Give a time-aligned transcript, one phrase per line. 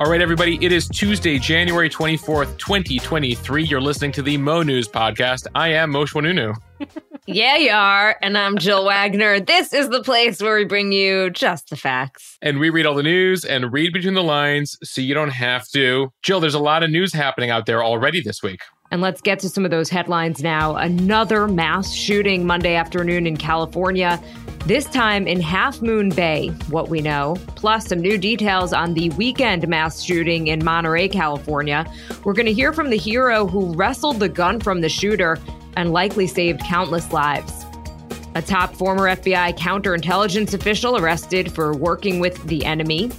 [0.00, 3.64] All right, everybody, it is Tuesday, January 24th, 2023.
[3.64, 5.46] You're listening to the Mo News Podcast.
[5.54, 6.56] I am Mosheh Oinounou.
[7.26, 8.16] yeah, you are.
[8.22, 9.40] And I'm Jill Wagner.
[9.40, 12.38] This is the place where we bring you just the facts.
[12.40, 15.68] And we read all the news and read between the lines so you don't have
[15.72, 16.10] to.
[16.22, 18.62] Jill, there's a lot of news happening out there already this week.
[18.90, 20.74] And let's get to some of those headlines now.
[20.74, 24.20] Another mass shooting Monday afternoon in California,
[24.66, 29.08] this time in Half Moon Bay, what we know, plus some new details on the
[29.10, 31.86] weekend mass shooting in Monterey, California.
[32.24, 35.38] We're going to hear from the hero who wrestled the gun from the shooter
[35.76, 37.64] and likely saved countless lives.
[38.34, 43.10] A top former FBI counterintelligence official arrested for working with the enemy.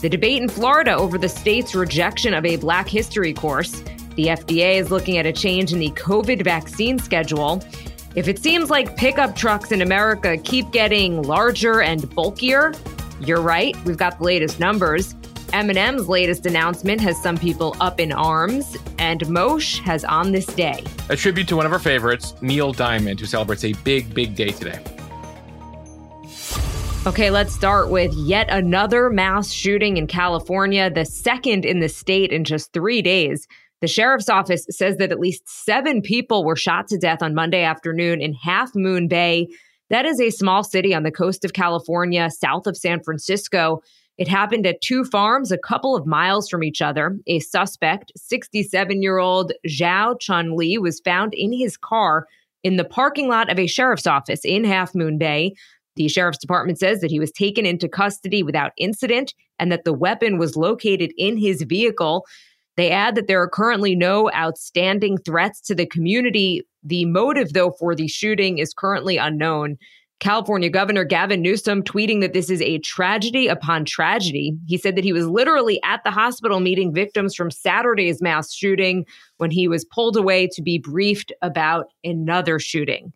[0.00, 3.82] The debate in Florida over the state's rejection of a Black History course
[4.18, 7.62] the FDA is looking at a change in the COVID vaccine schedule.
[8.16, 12.72] If it seems like pickup trucks in America keep getting larger and bulkier,
[13.20, 13.76] you're right.
[13.84, 15.14] We've got the latest numbers.
[15.52, 20.82] M&M's latest announcement has some people up in arms, and Mosheh has on this day.
[21.10, 24.50] A tribute to one of our favorites, Neil Diamond, who celebrates a big, big day
[24.50, 24.82] today.
[27.06, 32.32] Okay, let's start with yet another mass shooting in California, the second in the state
[32.32, 33.46] in just three days.
[33.80, 37.62] The sheriff's office says that at least seven people were shot to death on Monday
[37.62, 39.48] afternoon in Half Moon Bay.
[39.90, 43.80] That is a small city on the coast of California, south of San Francisco.
[44.18, 47.16] It happened at two farms a couple of miles from each other.
[47.28, 52.26] A suspect, 67 year old Zhao Chun Li, was found in his car
[52.64, 55.54] in the parking lot of a sheriff's office in Half Moon Bay.
[55.94, 59.92] The sheriff's department says that he was taken into custody without incident and that the
[59.92, 62.26] weapon was located in his vehicle.
[62.78, 66.62] They add that there are currently no outstanding threats to the community.
[66.84, 69.78] The motive, though, for the shooting is currently unknown.
[70.20, 74.56] California Governor Gavin Newsom tweeting that this is a tragedy upon tragedy.
[74.68, 79.04] He said that he was literally at the hospital meeting victims from Saturday's mass shooting
[79.38, 83.12] when he was pulled away to be briefed about another shooting.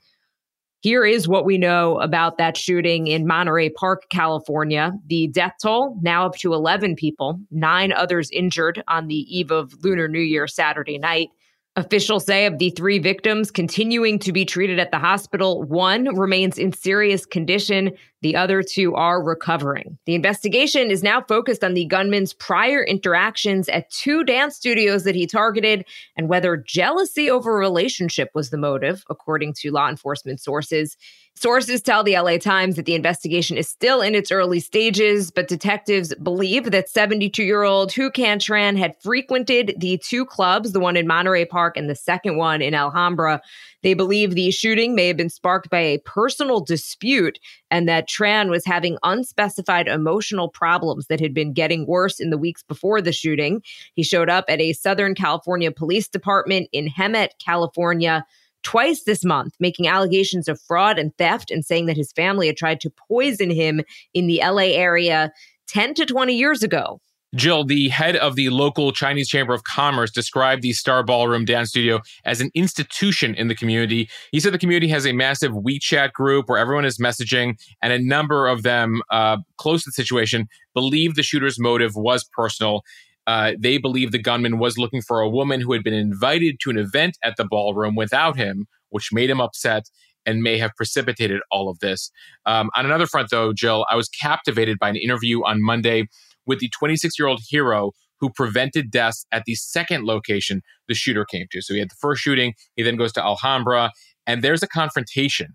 [0.83, 4.93] Here is what we know about that shooting in Monterey Park, California.
[5.07, 9.73] The death toll now up to 11 people, nine others injured on the eve of
[9.85, 11.29] Lunar New Year Saturday night.
[11.75, 16.59] Officials say of the three victims continuing to be treated at the hospital, one remains
[16.59, 17.93] in serious condition.
[18.21, 19.97] The other two are recovering.
[20.05, 25.15] The investigation is now focused on the gunman's prior interactions at two dance studios that
[25.15, 30.41] he targeted and whether jealousy over a relationship was the motive, according to law enforcement
[30.41, 30.99] sources.
[31.35, 35.49] Sources tell the LA Times that the investigation is still in its early stages, but
[35.49, 40.79] detectives believe that 72 year old Huu Can Tran had frequented the two clubs, the
[40.79, 43.41] one in Monterey Park and the second one in Alhambra.
[43.83, 47.41] They believe the shooting may have been sparked by a personal dispute
[47.71, 52.39] and that Tran was having unspecified emotional problems that had been getting worse in the
[52.39, 53.63] weeks before the shooting.
[53.95, 58.25] He showed up at a Southern California Police Department in Hemet, California
[58.63, 62.57] twice this month, making allegations of fraud and theft and saying that his family had
[62.57, 63.83] tried to poison him
[64.15, 65.31] in the LA area
[65.69, 67.01] 10 to 20 years ago.
[67.35, 71.71] Jill, the head of the local Chinese Chamber of Commerce, described the Star Ballroom Dance
[71.71, 74.11] Studio as an institution in the community.
[74.33, 77.99] He said the community has a massive WeChat group where everyone is messaging, and a
[77.99, 82.83] number of them uh, close to the situation believe the shooter's motive was personal.
[83.27, 86.71] Uh, they believe the gunman was looking for a woman who had been invited to
[86.71, 89.85] an event at the ballroom without him, which made him upset
[90.27, 92.11] and may have precipitated all of this.
[92.47, 96.09] Um, on another front, though, Jill, I was captivated by an interview on Monday
[96.47, 101.25] with the 26 year old hero who prevented deaths at the second location the shooter
[101.25, 101.61] came to.
[101.61, 103.91] So he had the first shooting, he then goes to Alhambra,
[104.27, 105.49] and there's a confrontation.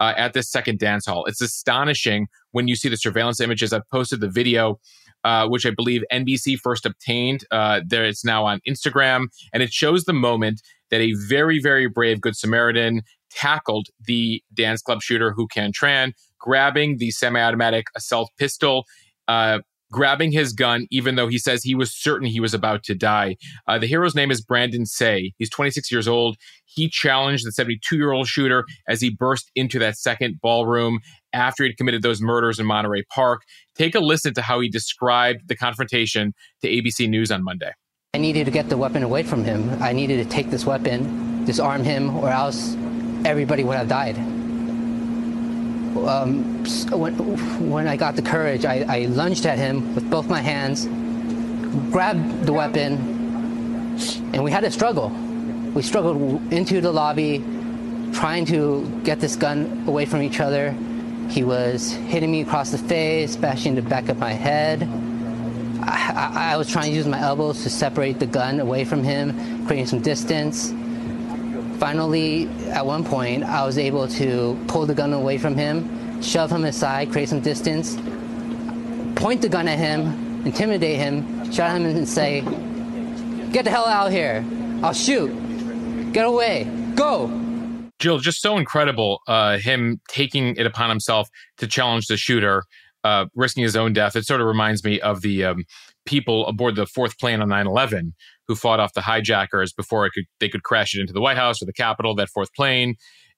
[0.00, 1.24] Uh, at this second dance hall.
[1.24, 3.72] It's astonishing when you see the surveillance images.
[3.72, 4.78] I've posted the video
[5.24, 7.44] uh, which I believe NBC first obtained.
[7.50, 11.88] Uh, there, it's now on Instagram, and it shows the moment that a very, very
[11.88, 18.30] brave Good Samaritan tackled the dance club shooter Huu Can Tran, grabbing the semi-automatic assault
[18.38, 18.84] pistol.
[19.26, 19.60] Uh,
[19.90, 23.36] grabbing his gun, even though he says he was certain he was about to die.
[23.66, 25.32] Uh, the hero's name is Brandon Tsay.
[25.38, 26.36] He's 26 years old.
[26.66, 31.00] He challenged the 72 year old shooter as he burst into that second ballroom
[31.32, 33.42] after he'd committed those murders in Monterey Park.
[33.74, 37.72] Take a listen to how he described the confrontation to ABC News on Monday.
[38.14, 39.82] I needed to get the weapon away from him.
[39.82, 42.74] I needed to take this weapon, disarm him, or else
[43.24, 44.16] everybody would have died.
[45.96, 50.40] Um, when, when I got the courage, I, I lunged at him with both my
[50.40, 50.86] hands,
[51.90, 52.94] grabbed the weapon,
[54.32, 55.10] and we had a struggle.
[55.74, 57.44] We struggled into the lobby,
[58.12, 60.74] trying to get this gun away from each other.
[61.28, 64.82] He was hitting me across the face, bashing the back of my head.
[65.82, 69.04] I, I, I was trying to use my elbows to separate the gun away from
[69.04, 70.70] him, creating some distance.
[71.78, 76.50] Finally, at one point, I was able to pull the gun away from him, shove
[76.50, 77.96] him aside, create some distance,
[79.14, 82.40] point the gun at him, intimidate him, shout at him and say,
[83.52, 84.44] Get the hell out of here.
[84.82, 85.28] I'll shoot.
[86.12, 86.64] Get away.
[86.94, 87.28] Go.
[87.98, 91.28] Jill, just so incredible, uh, him taking it upon himself
[91.58, 92.64] to challenge the shooter,
[93.04, 94.16] uh, risking his own death.
[94.16, 95.64] It sort of reminds me of the um,
[96.06, 98.14] people aboard the fourth plane on 9 11
[98.46, 101.36] who fought off the hijackers before it could, they could crash it into the White
[101.36, 102.94] House or the Capitol, that fourth plane.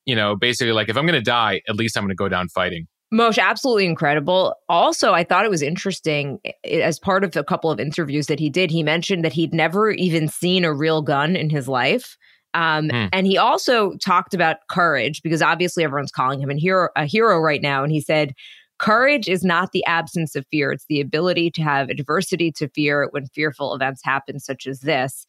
[0.07, 2.29] You know, basically, like, if I'm going to die, at least I'm going to go
[2.29, 2.87] down fighting.
[3.12, 4.55] Mosheh, absolutely incredible.
[4.69, 8.49] Also, I thought it was interesting as part of a couple of interviews that he
[8.49, 12.17] did, he mentioned that he'd never even seen a real gun in his life.
[12.55, 13.08] Um, mm.
[13.12, 17.38] And he also talked about courage because obviously everyone's calling him a hero, a hero
[17.41, 17.82] right now.
[17.82, 18.35] And he said,
[18.79, 23.08] Courage is not the absence of fear, it's the ability to have adversity to fear
[23.11, 25.26] when fearful events happen, such as this.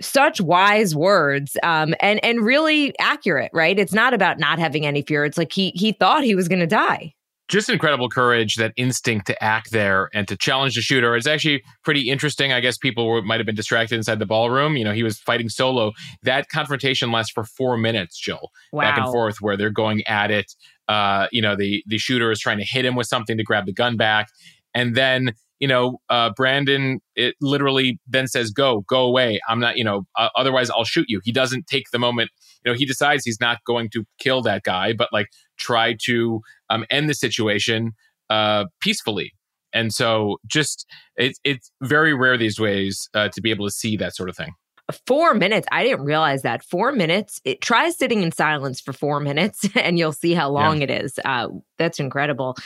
[0.00, 3.78] Such wise words, um, and and really accurate, right?
[3.78, 5.24] It's not about not having any fear.
[5.24, 7.14] It's like he he thought he was going to die
[7.48, 11.14] just incredible courage, that instinct to act there and to challenge the shooter.
[11.14, 12.52] It's actually pretty interesting.
[12.52, 14.76] I guess people were, might have been distracted inside the ballroom.
[14.76, 15.92] You know, he was fighting solo.
[16.22, 18.82] That confrontation lasts for four minutes, Jill, wow.
[18.82, 20.54] back and forth, where they're going at it.
[20.88, 23.66] Uh, you know, the the shooter is trying to hit him with something to grab
[23.66, 24.28] the gun back,
[24.74, 29.40] and then you know, uh, Brandon it literally then says, "Go, go away.
[29.48, 29.76] I'm not.
[29.76, 32.30] You know, uh, otherwise I'll shoot you." He doesn't take the moment.
[32.64, 36.40] You know, he decides he's not going to kill that guy, but like try to
[36.70, 37.92] um, end the situation
[38.30, 39.32] uh, peacefully.
[39.72, 40.86] And so, just
[41.16, 44.36] it's it's very rare these ways uh, to be able to see that sort of
[44.36, 44.52] thing.
[45.06, 45.66] Four minutes.
[45.72, 46.62] I didn't realize that.
[46.62, 47.40] Four minutes.
[47.44, 50.84] It, try sitting in silence for four minutes, and you'll see how long yeah.
[50.84, 51.18] it is.
[51.24, 51.48] Uh,
[51.78, 52.56] that's incredible.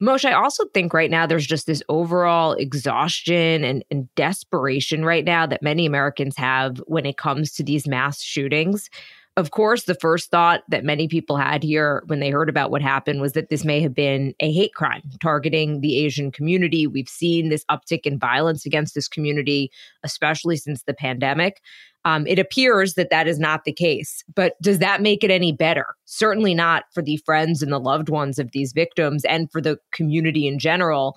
[0.00, 5.24] Mosheh, I also think right now there's just this overall exhaustion and, and, desperation right
[5.24, 8.90] now that many Americans have when it comes to these mass shootings.
[9.38, 12.82] Of course, the first thought that many people had here when they heard about what
[12.82, 16.88] happened was that this may have been a hate crime targeting the Asian community.
[16.88, 19.70] We've seen this uptick in violence against this community,
[20.02, 21.60] especially since the pandemic.
[22.04, 24.24] Um, it appears that that is not the case.
[24.34, 25.86] But does that make it any better?
[26.04, 29.78] Certainly not for the friends and the loved ones of these victims and for the
[29.92, 31.16] community in general.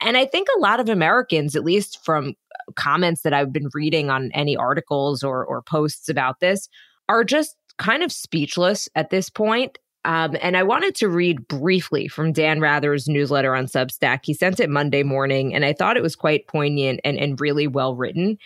[0.00, 2.34] And I think a lot of Americans, at least from
[2.74, 6.68] comments that I've been reading on any articles or, or posts about this,
[7.08, 9.78] are just kind of speechless at this point.
[10.04, 14.20] Um, and I wanted to read briefly from Dan Rather's newsletter on Substack.
[14.22, 17.66] He sent it Monday morning, and I thought it was quite poignant and, and really
[17.66, 18.38] well written.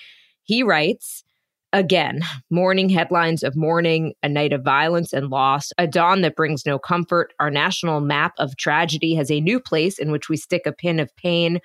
[0.43, 1.23] He writes,
[1.73, 6.67] Again, morning headlines of mourning, a night of violence and loss, a dawn that brings
[6.67, 7.33] no comfort.
[7.39, 10.99] Our national map of tragedy has a new place in which we stick a pin
[10.99, 11.61] of pain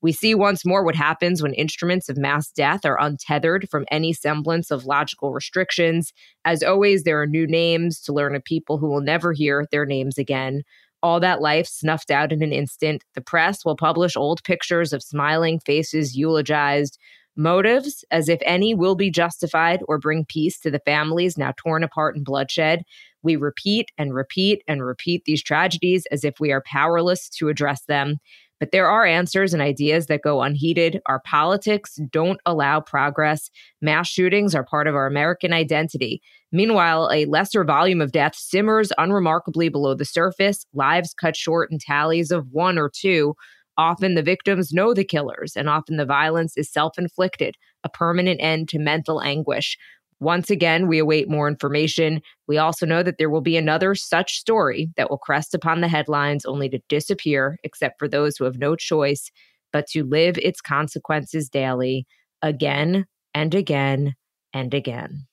[0.00, 4.12] we see once more what happens when instruments of mass death are untethered from any
[4.12, 6.12] semblance of logical restrictions.
[6.44, 9.86] As always, there are new names to learn of people who will never hear their
[9.86, 10.62] names again.
[11.02, 13.04] All that life snuffed out in an instant.
[13.14, 16.98] The press will publish old pictures of smiling faces eulogized.
[17.36, 21.84] Motives, as if any, will be justified or bring peace to the families now torn
[21.84, 22.82] apart in bloodshed.
[23.22, 27.82] We repeat and repeat and repeat these tragedies as if we are powerless to address
[27.84, 28.16] them.
[28.60, 31.00] But there are answers and ideas that go unheeded.
[31.06, 33.50] Our politics don't allow progress.
[33.80, 36.20] Mass shootings are part of our American identity.
[36.50, 41.78] Meanwhile, a lesser volume of death simmers unremarkably below the surface, lives cut short in
[41.78, 43.34] tallies of one or two.
[43.76, 48.40] Often the victims know the killers, and often the violence is self inflicted, a permanent
[48.42, 49.78] end to mental anguish.
[50.20, 52.20] Once again, we await more information.
[52.48, 55.88] We also know that there will be another such story that will crest upon the
[55.88, 59.30] headlines only to disappear, except for those who have no choice
[59.72, 62.06] but to live its consequences daily,
[62.42, 64.14] again and again
[64.52, 65.26] and again.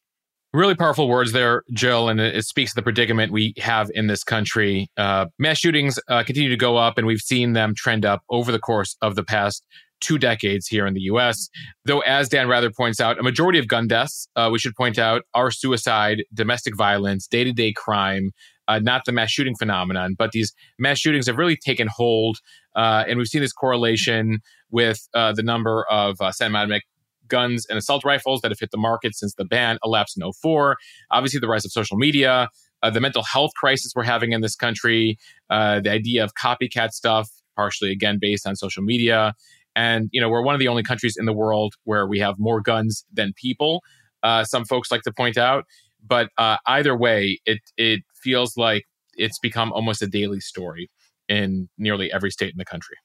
[0.54, 4.24] Really powerful words there, Jill, and it, speaks to the predicament we have in this
[4.24, 4.90] country.
[4.96, 8.54] Uh, mass shootings uh, continue to go up, and we've seen them trend up over
[8.54, 9.66] the course of the past
[10.02, 11.50] two decades here in the US.
[11.86, 15.00] Though, as Dan Rather points out, a majority of gun deaths, uh, we should point
[15.00, 18.32] out, are suicide, domestic violence, day to day crime.
[18.68, 22.38] Uh, not the mass shooting phenomenon, but these mass shootings have really taken hold.
[22.76, 24.40] Uh, and we've seen this correlation
[24.72, 26.84] with uh, the number of uh, semi-automatic
[27.28, 30.78] guns and assault rifles that have hit the market since the ban elapsed in 04.
[31.12, 32.50] Obviously, the rise of social media,
[32.84, 35.18] uh, the mental health crisis we're having in this country,
[35.50, 39.34] uh, the idea of copycat stuff, partially again based on social media,
[39.76, 42.36] and, you know, we're one of the only countries in the world where we have
[42.38, 43.82] more guns than people.
[44.24, 45.66] Uh, some folks like to point out.
[46.08, 50.90] But uh, either way, it, it feels like it's become almost a daily story
[51.28, 52.98] in nearly every state in the country.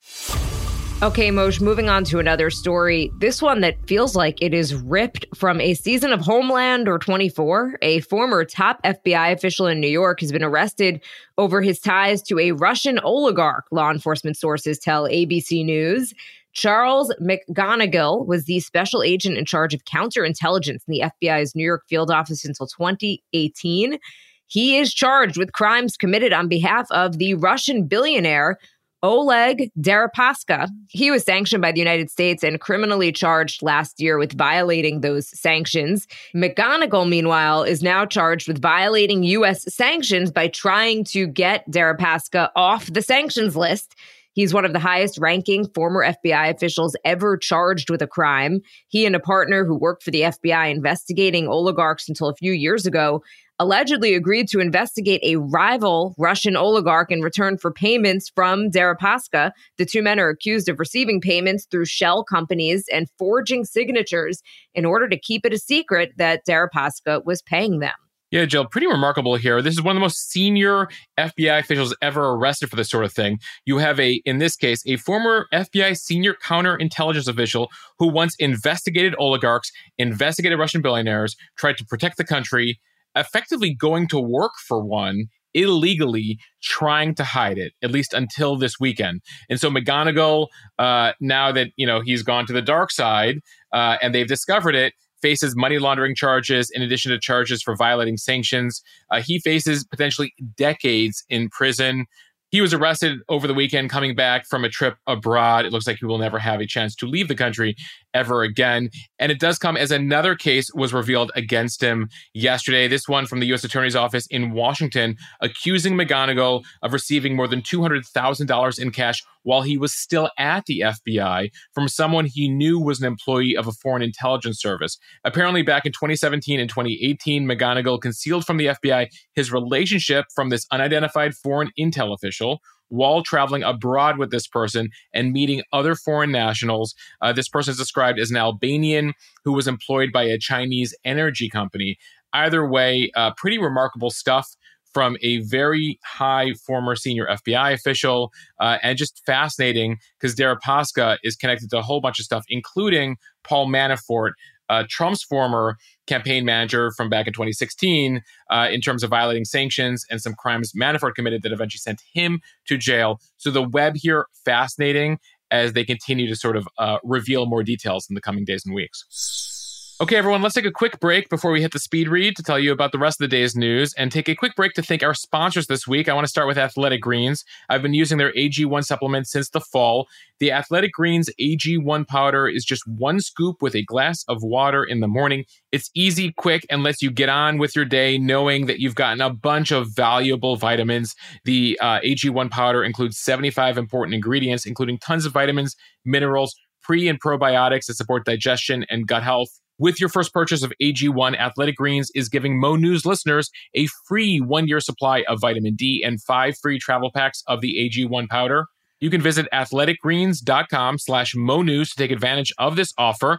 [1.02, 3.10] Okay, Mosheh, moving on to another story.
[3.20, 7.78] This one that feels like it is ripped from a season of Homeland or 24.
[7.80, 11.00] A former top FBI official in New York has been arrested
[11.38, 16.12] over his ties to a Russian oligarch, law enforcement sources tell ABC News.
[16.52, 21.84] Charles McGonigal was the special agent in charge of counterintelligence in the FBI's New York
[21.88, 23.98] field office until 2018.
[24.46, 28.58] He is charged with crimes committed on behalf of the Russian billionaire
[29.02, 30.68] Oleg Deripaska.
[30.88, 35.28] He was sanctioned by the United States and criminally charged last year with violating those
[35.38, 36.06] sanctions.
[36.34, 39.72] McGonigal, meanwhile, is now charged with violating U.S.
[39.74, 43.94] sanctions by trying to get Deripaska off the sanctions list.
[44.32, 48.60] He's one of the highest ranking former FBI officials ever charged with a crime.
[48.88, 52.86] He and a partner who worked for the FBI investigating oligarchs until a few years
[52.86, 53.22] ago
[53.60, 59.50] allegedly agreed to investigate a rival Russian oligarch in return for payments from Deripaska.
[59.76, 64.40] The two men are accused of receiving payments through shell companies and forging signatures
[64.74, 67.92] in order to keep it a secret that Deripaska was paying them.
[68.30, 69.60] Yeah, Jill, pretty remarkable here.
[69.60, 73.12] This is one of the most senior FBI officials ever arrested for this sort of
[73.12, 73.40] thing.
[73.66, 79.16] You have a, in this case, a former FBI senior counterintelligence official who once investigated
[79.18, 82.78] oligarchs, investigated Russian billionaires, tried to protect the country,
[83.16, 88.78] effectively going to work for one illegally trying to hide it at least until this
[88.78, 90.46] weekend and so mcgonigal
[90.78, 93.40] uh, now that you know he's gone to the dark side
[93.72, 98.16] uh, and they've discovered it faces money laundering charges in addition to charges for violating
[98.16, 98.82] sanctions.
[99.10, 102.06] Uh, he faces potentially decades in prison.
[102.50, 105.64] He was arrested over the weekend coming back from a trip abroad.
[105.64, 107.76] It looks like he will never have a chance to leave the country
[108.14, 108.90] ever again.
[109.18, 112.88] And it does come as another case was revealed against him yesterday.
[112.88, 113.64] This one from the U.S.
[113.64, 119.78] Attorney's Office in Washington, accusing McGonigal of receiving more than $200,000 in cash while he
[119.78, 124.02] was still at the FBI from someone he knew was an employee of a foreign
[124.02, 124.98] intelligence service.
[125.24, 130.66] Apparently, back in 2017 and 2018, McGonigal concealed from the FBI his relationship from this
[130.70, 136.94] unidentified foreign intel official while traveling abroad with this person and meeting other foreign nationals.
[137.20, 141.48] Uh, this person is described as an Albanian who was employed by a Chinese energy
[141.48, 141.96] company.
[142.32, 144.46] Either way, uh, pretty remarkable stuff
[144.92, 151.36] from a very high former senior FBI official, uh, and just fascinating because Deripaska is
[151.36, 154.32] connected to a whole bunch of stuff, including Paul Manafort,
[154.70, 160.04] uh, Trump's former campaign manager from back in 2016 uh, in terms of violating sanctions
[160.10, 163.20] and some crimes Manafort committed that eventually sent him to jail.
[163.36, 165.18] So the web here, fascinating
[165.50, 168.74] as they continue to sort of uh, reveal more details in the coming days and
[168.74, 169.59] weeks.
[170.02, 172.58] Okay, everyone, let's take a quick break before we hit the speed read to tell
[172.58, 175.02] you about the rest of the day's news and take a quick break to thank
[175.02, 176.08] our sponsors this week.
[176.08, 177.44] I want to start with Athletic Greens.
[177.68, 180.08] I've been using their AG1 supplement since the fall.
[180.38, 185.00] The Athletic Greens AG1 powder is just one scoop with a glass of water in
[185.00, 185.44] the morning.
[185.70, 189.20] It's easy, quick, and lets you get on with your day knowing that you've gotten
[189.20, 191.14] a bunch of valuable vitamins.
[191.44, 195.76] The uh, AG1 powder includes 75 important ingredients, including tons of vitamins,
[196.06, 200.72] minerals, pre and probiotics that support digestion and gut health with your first purchase of
[200.80, 205.74] AG1, Athletic Greens is giving Mo News listeners a free one year supply of vitamin
[205.74, 208.66] D and five free travel packs of the AG1 powder.
[209.00, 213.38] You can visit athleticgreens.com slash Mo News to take advantage of this offer.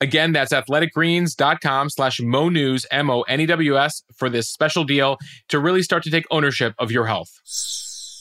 [0.00, 4.84] Again, that's athleticgreens.com slash Mo News, M O N E W S, for this special
[4.84, 7.28] deal to really start to take ownership of your health.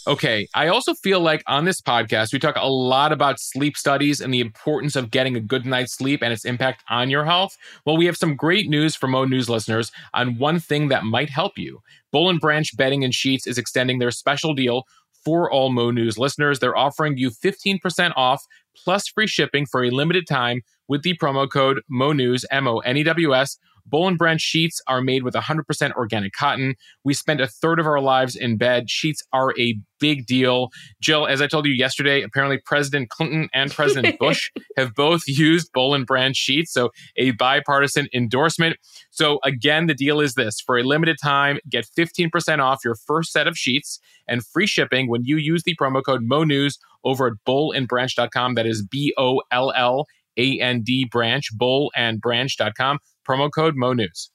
[0.05, 0.48] Okay.
[0.53, 4.33] I also feel like on this podcast, we talk a lot about sleep studies and
[4.33, 7.55] the importance of getting a good night's sleep and its impact on your health.
[7.86, 11.29] Well, we have some great news for Mo News listeners on one thing that might
[11.29, 11.79] help you.
[12.12, 14.83] Boll and Branch Bedding and Sheets is extending their special deal
[15.24, 16.60] for all Mo News listeners.
[16.60, 18.43] They're offering you 15% off
[18.75, 22.98] plus free shipping for a limited time with the promo code MONEWS, M O N
[22.98, 26.75] E W S Boll and Branch sheets are made with 100% organic cotton.
[27.03, 28.89] We spend a third of our lives in bed.
[28.89, 30.69] Sheets are a big deal.
[31.01, 35.71] Jill, as I told you yesterday, apparently President Clinton and President Bush have both used
[35.73, 36.73] Boll and Branch sheets.
[36.73, 38.77] So a bipartisan endorsement.
[39.11, 43.31] So again, the deal is this for a limited time, get 15% off your first
[43.31, 47.33] set of sheets and free shipping when you use the promo code MONEWS over at
[47.47, 48.55] bollandbranch.com.
[48.55, 54.29] That is B O L L A N D branch, bollandbranch.com promo code MoNews.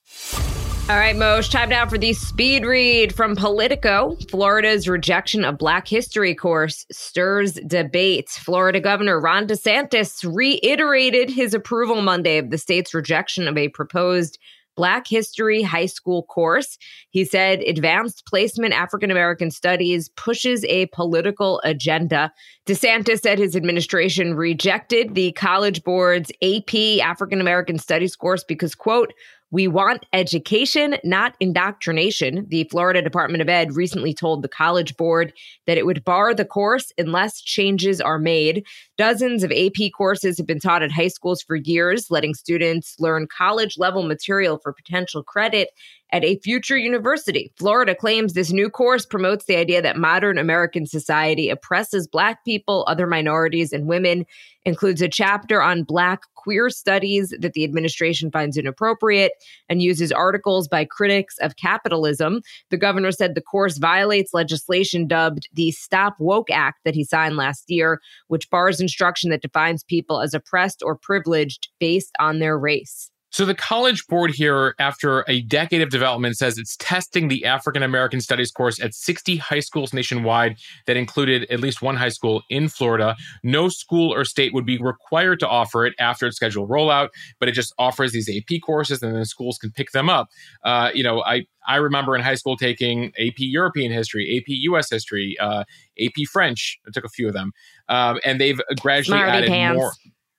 [0.91, 4.17] All right, Mosh, time now for the speed read from Politico.
[4.31, 8.31] Florida's rejection of Black History course stirs debate.
[8.31, 14.39] Florida Governor Ron DeSantis reiterated his approval Monday of the state's rejection of a proposed
[14.79, 16.79] Black History High School course.
[17.11, 22.33] He said advanced placement African American studies pushes a political agenda.
[22.65, 29.13] DeSantis said his administration rejected the College Board's AP African American Studies course because, quote,
[29.51, 32.47] we want education, not indoctrination.
[32.49, 35.33] The Florida Department of Ed recently told the College Board
[35.67, 38.67] that it would bar the course unless changes are made.
[38.99, 43.27] Dozens of AP courses have been taught at high schools for years, letting students learn
[43.27, 45.71] college level material for potential credit
[46.13, 47.53] at a future university.
[47.57, 52.85] Florida claims this new course promotes the idea that modern American society oppresses Black people,
[52.87, 54.25] other minorities, and women,
[54.65, 59.33] includes a chapter on Black queer studies that the administration finds inappropriate,
[59.69, 62.41] and uses articles by critics of capitalism.
[62.71, 67.37] The governor said the course violates legislation dubbed the Stop Woke Act that he signed
[67.37, 72.59] last year, which bars instruction that defines people as oppressed or privileged based on their
[72.59, 73.11] race.
[73.31, 77.83] So the College Board here, after a decade of development, says it's testing the African
[77.83, 80.57] American Studies course at 60 high schools nationwide
[80.87, 83.17] that included at least one high school in Florida.
[83.43, 87.09] No school or state would be required to offer it after its scheduled rollout,
[87.39, 90.29] but it just offers these AP courses and then schools can pick them up.
[90.65, 94.91] Uh, you know, I I remember in high school taking AP European history, AP US
[94.91, 95.65] history, uh,
[96.01, 96.79] AP French.
[96.87, 97.53] I took a few of them,
[97.91, 99.77] um, and they've gradually Smarty added pants.
[99.77, 99.93] more.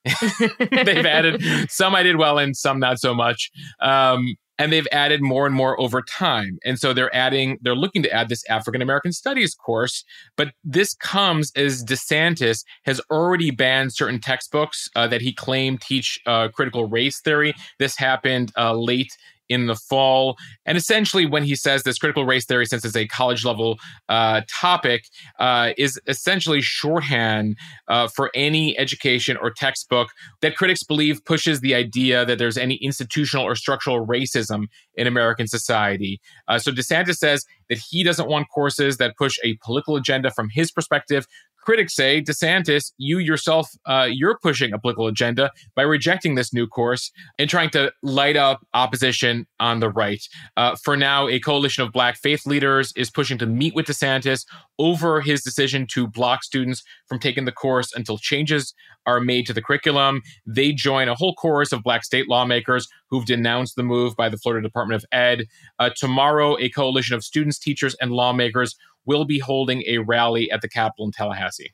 [0.59, 3.51] they've added some I did well in, some not so much.
[3.79, 6.59] Um, and they've added more and more over time.
[6.65, 10.03] And so they're adding, they're looking to add this African American Studies course.
[10.35, 16.19] But this comes as DeSantis has already banned certain textbooks uh, that he claimed teach
[16.25, 17.53] uh, critical race theory.
[17.79, 19.15] This happened uh, late
[19.49, 20.37] in the fall.
[20.65, 23.77] And essentially, when he says this critical race theory, since it's a college level
[24.07, 25.05] uh, topic,
[25.39, 30.09] uh, is essentially shorthand uh, for any education or textbook
[30.41, 35.47] that critics believe pushes the idea that there's any institutional or structural racism in American
[35.47, 36.21] society.
[36.47, 40.49] Uh, so DeSantis says that he doesn't want courses that push a political agenda from
[40.49, 41.25] his perspective
[41.63, 46.67] critics say, DeSantis, you yourself, uh, you're pushing a political agenda by rejecting this new
[46.67, 50.21] course and trying to light up opposition on the right.
[50.57, 54.45] Uh, for now, a coalition of black faith leaders is pushing to meet with DeSantis
[54.77, 58.73] over his decision to block students from taking the course until changes
[59.05, 60.21] are made to the curriculum.
[60.45, 64.37] They join a whole chorus of black state lawmakers who've denounced the move by the
[64.37, 65.47] Florida Department of Ed.
[65.79, 70.61] Uh, tomorrow, a coalition of students, teachers, and lawmakers will be holding a rally at
[70.61, 71.73] the Capitol in Tallahassee.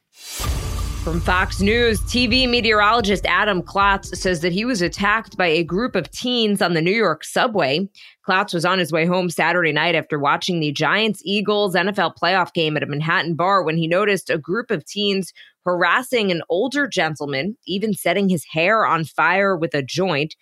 [1.06, 5.96] From Fox News, TV meteorologist Adam Klotz says that he was attacked by a group
[5.96, 7.88] of teens on the New York subway.
[8.24, 12.54] Klotz was on his way home Saturday night after watching the Giants Eagles NFL playoff
[12.54, 15.32] game at a Manhattan bar when he noticed a group of teens
[15.64, 20.36] harassing an older gentleman, even setting his hair on fire with a joint.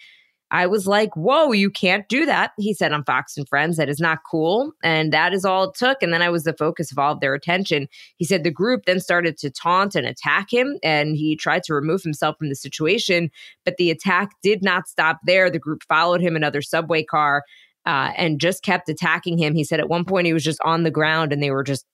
[0.54, 2.52] I was like, whoa, you can't do that.
[2.60, 4.72] He said on Fox and Friends, that is not cool.
[4.84, 6.04] And that is all it took.
[6.04, 7.88] And then I was the focus of all of their attention.
[8.18, 11.74] He said the group then started to taunt and attack him, and he tried to
[11.74, 13.32] remove himself from the situation.
[13.66, 15.50] But the attack did not stop there.
[15.50, 17.44] The group followed him another subway car.
[17.86, 19.56] Uh, and just kept attacking him.
[19.56, 21.86] He said at one point he was just on the ground and they were just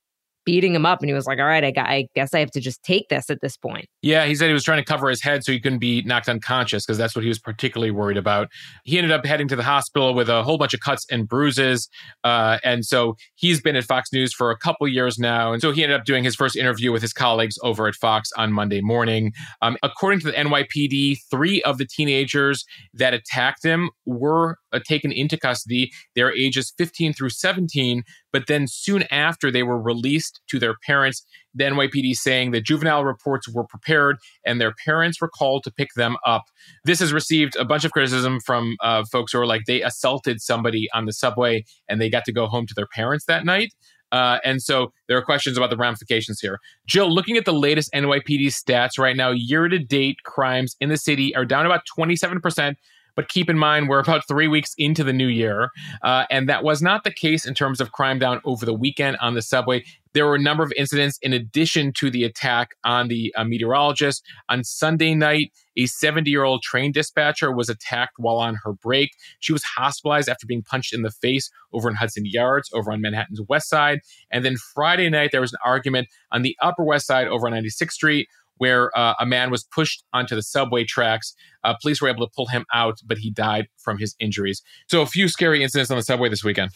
[0.46, 2.52] beating him up and he was like all right I, got, I guess i have
[2.52, 5.10] to just take this at this point Yeah, he said he was trying to cover
[5.10, 8.18] his head so he couldn't be knocked unconscious because that's what he was particularly worried
[8.18, 8.50] about.
[8.84, 11.90] He ended up heading to the hospital with a whole bunch of cuts and bruises.
[12.24, 15.54] Uh, and so he's been at Fox News for a couple years now.
[15.54, 18.30] And so he ended up doing his first interview with his colleagues over at Fox
[18.38, 19.34] on Monday morning.
[19.62, 25.38] Um, according to the NYPD, three of the teenagers that attacked him were taken into
[25.38, 25.92] custody.
[26.16, 31.26] They're ages 15 through 17, but then soon after they were released to their parents.
[31.56, 35.90] The NYPD saying that juvenile reports were prepared and their parents were called to pick
[35.96, 36.44] them up.
[36.86, 40.42] This has received a bunch of criticism from uh, folks who are like they assaulted
[40.42, 43.74] somebody on the subway and they got to go home to their parents that night.
[44.12, 46.60] Uh, and so there are questions about the ramifications here.
[46.88, 50.98] Jill, looking at the latest NYPD stats right now, year to date crimes in the
[50.98, 52.76] city are down about 27%.
[53.16, 55.70] But keep in mind, we're about three weeks into the new year.
[56.02, 59.18] Uh, and that was not the case in terms of crime down over the weekend
[59.22, 59.84] on the subway.
[60.14, 64.24] There were a number of incidents in addition to the attack on the uh, meteorologist.
[64.50, 69.12] On Sunday night, a 70 year old train dispatcher was attacked while on her break.
[69.40, 73.02] She was hospitalized after being punched in the face over in Hudson Yards, over on
[73.02, 74.00] Manhattan's west side.
[74.32, 77.54] And then Friday night, there was an argument on the upper west side over on
[77.54, 78.28] 96th Street
[78.60, 81.34] where uh, a man was pushed onto the subway tracks.
[81.64, 84.62] Uh, police were able to pull him out, but he died from his injuries.
[84.88, 86.72] So, a few scary incidents on the subway this weekend.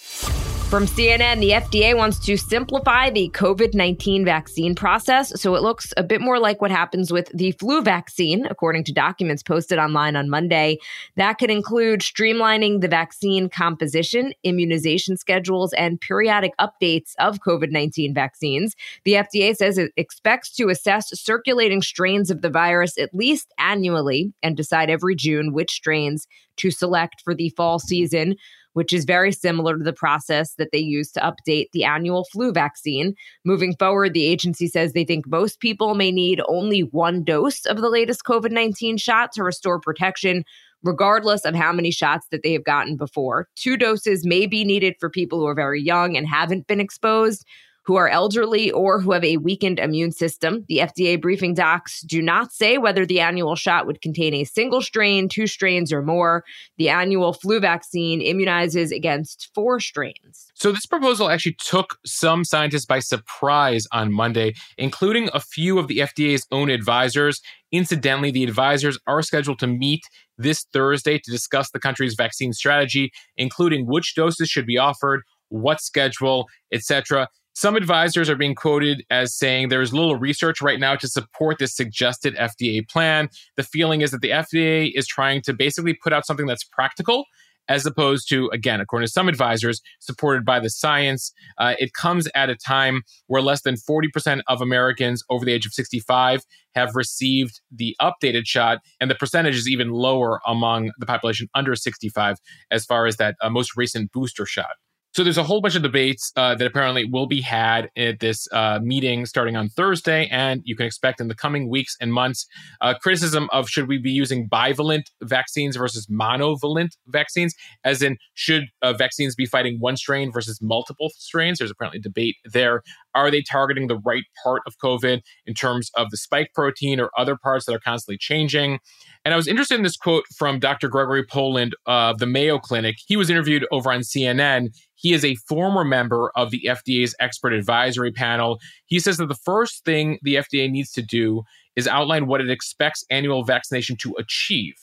[0.69, 5.93] From CNN, the FDA wants to simplify the COVID 19 vaccine process so it looks
[5.97, 10.15] a bit more like what happens with the flu vaccine, according to documents posted online
[10.15, 10.79] on Monday.
[11.15, 18.15] That could include streamlining the vaccine composition, immunization schedules, and periodic updates of COVID 19
[18.15, 18.75] vaccines.
[19.03, 24.33] The FDA says it expects to assess circulating strains of the virus at least annually
[24.41, 28.35] and decide every June which strains to select for the fall season
[28.73, 32.51] which is very similar to the process that they use to update the annual flu
[32.51, 33.15] vaccine.
[33.45, 37.77] Moving forward, the agency says they think most people may need only one dose of
[37.77, 40.43] the latest COVID 19 shot to restore protection.
[40.85, 44.95] Regardless of how many shots that they have gotten before, two doses may be needed
[44.99, 47.45] for people who are very young and haven't been exposed
[47.85, 50.65] who are elderly or who have a weakened immune system.
[50.67, 54.81] The FDA briefing docs do not say whether the annual shot would contain a single
[54.81, 56.43] strain, two strains, or more.
[56.77, 60.51] The annual flu vaccine immunizes against four strains.
[60.53, 65.87] So, this proposal actually took some scientists by surprise on Monday, including a few of
[65.87, 67.41] the FDA's own advisors.
[67.71, 70.03] Incidentally, the advisors are scheduled to meet
[70.37, 75.81] this Thursday to discuss the country's vaccine strategy, including which doses should be offered, what
[75.81, 77.27] schedule, etc.
[77.55, 81.75] Some advisors are being quoted as saying there's little research right now to support this
[81.75, 83.29] suggested FDA plan.
[83.57, 87.25] The feeling is that the FDA is trying to basically put out something that's practical
[87.69, 91.31] as opposed to, again, according to some advisors, supported by the science.
[91.57, 95.65] Uh, it comes at a time where less than 40% of Americans over the age
[95.65, 96.41] of 65
[96.75, 101.75] have received the updated shot, and the percentage is even lower among the population under
[101.75, 102.37] 65
[102.71, 104.75] as far as that uh, most recent booster shot.
[105.13, 108.47] So there's a whole bunch of debates uh, that apparently will be had at this
[108.51, 112.47] uh, meeting starting on Thursday, and you can expect in the coming weeks and months
[112.81, 118.63] uh, criticism of should we be using bivalent vaccines versus monovalent vaccines, as in should
[118.81, 121.59] uh, vaccines be fighting one strain versus multiple strains?
[121.59, 122.81] There's apparently debate there.
[123.13, 127.11] Are they targeting the right part of COVID in terms of the spike protein or
[127.15, 128.79] other parts that are constantly changing?
[129.25, 130.89] And I was interested in this quote from Dr.
[130.89, 132.97] Gregory Poland of the Mayo Clinic.
[133.05, 134.69] He was interviewed over on CNN.
[135.03, 138.59] He is a former member of the FDA's expert advisory panel.
[138.85, 141.43] He says that the first thing the FDA needs to do
[141.75, 144.75] is outline what it expects annual vaccination to achieve.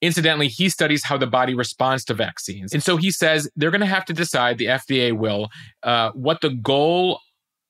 [0.00, 2.72] Incidentally, he studies how the body responds to vaccines.
[2.72, 5.48] And so he says they're going to have to decide, the FDA will,
[5.84, 7.20] uh, what the goal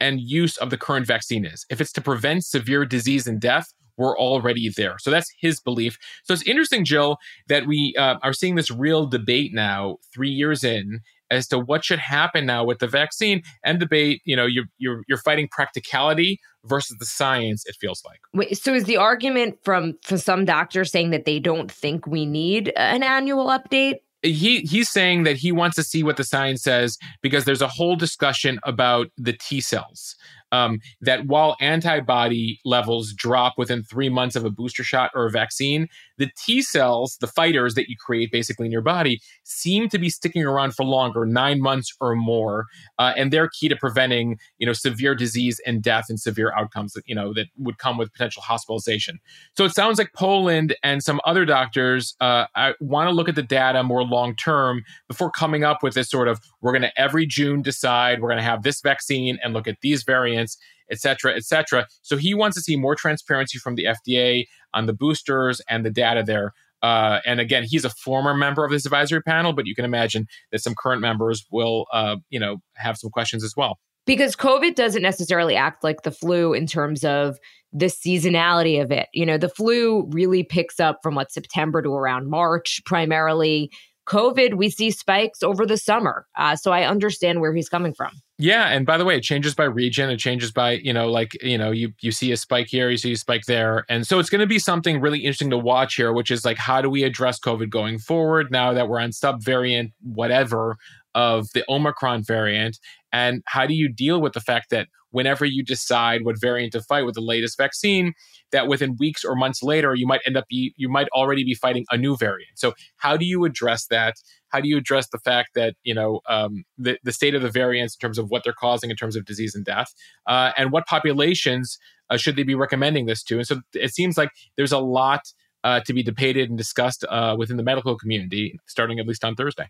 [0.00, 1.66] and use of the current vaccine is.
[1.68, 3.66] If it's to prevent severe disease and death,
[3.98, 4.96] we're already there.
[4.98, 5.98] So that's his belief.
[6.24, 10.64] So it's interesting, Jill, that we uh, are seeing this real debate now, three years
[10.64, 11.00] in,
[11.32, 14.20] as to what should happen now with the vaccine and debate.
[14.24, 17.66] You know, you're you're you're fighting practicality versus the science.
[17.66, 18.20] It feels like.
[18.34, 22.26] Wait, so is the argument from from some doctors saying that they don't think we
[22.26, 23.96] need an annual update?
[24.22, 27.66] he he's saying that he wants to see what the science says because there's a
[27.68, 30.14] whole discussion about the T cells
[30.52, 35.30] um, that while antibody levels drop within three months of a booster shot or a
[35.30, 35.88] vaccine,
[36.22, 40.08] the T cells, the fighters that you create basically in your body, seem to be
[40.08, 42.66] sticking around for longer, nine months or more,
[43.00, 46.92] uh, and they're key to preventing you know severe disease and death and severe outcomes
[46.92, 49.18] that you know that would come with potential hospitalization.
[49.56, 52.46] So it sounds like Poland and some other doctors uh,
[52.80, 56.28] want to look at the data more long term before coming up with this sort
[56.28, 59.66] of we're going to every June decide we're going to have this vaccine and look
[59.66, 60.56] at these variants
[60.92, 61.86] et cetera, et cetera.
[62.02, 65.90] So he wants to see more transparency from the FDA on the boosters and the
[65.90, 66.52] data there.
[66.82, 70.26] Uh, and again, he's a former member of this advisory panel, but you can imagine
[70.50, 73.78] that some current members will, uh, you know, have some questions as well.
[74.04, 77.38] Because COVID doesn't necessarily act like the flu in terms of
[77.72, 79.06] the seasonality of it.
[79.14, 83.70] You know, the flu really picks up from what September to around March, primarily.
[84.06, 86.26] COVID, we see spikes over the summer.
[86.36, 88.10] Uh, so I understand where he's coming from.
[88.38, 90.10] Yeah, and by the way, it changes by region.
[90.10, 92.96] It changes by you know, like you know, you you see a spike here, you
[92.96, 95.94] see a spike there, and so it's going to be something really interesting to watch
[95.94, 99.10] here, which is like how do we address COVID going forward now that we're on
[99.10, 100.76] subvariant whatever
[101.14, 102.78] of the Omicron variant,
[103.12, 106.80] and how do you deal with the fact that whenever you decide what variant to
[106.80, 108.14] fight with the latest vaccine,
[108.50, 111.54] that within weeks or months later you might end up be you might already be
[111.54, 112.58] fighting a new variant.
[112.58, 114.14] So how do you address that?
[114.48, 117.50] How do you address the fact that you know um, the the state of the
[117.50, 119.92] variants in terms of what they're causing in terms of disease and death,
[120.26, 121.78] uh, and what populations
[122.10, 123.36] uh, should they be recommending this to?
[123.36, 125.22] And so it seems like there's a lot
[125.64, 129.34] uh, to be debated and discussed uh, within the medical community, starting at least on
[129.34, 129.68] Thursday.